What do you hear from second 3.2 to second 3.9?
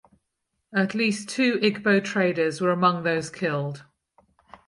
killed.